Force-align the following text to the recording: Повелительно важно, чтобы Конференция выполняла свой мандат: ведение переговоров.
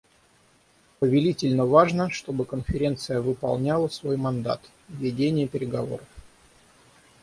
Повелительно 0.97 1.63
важно, 1.67 2.09
чтобы 2.09 2.43
Конференция 2.45 3.21
выполняла 3.21 3.87
свой 3.89 4.17
мандат: 4.17 4.59
ведение 4.89 5.47
переговоров. 5.47 6.01